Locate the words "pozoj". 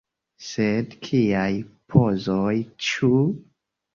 1.95-2.57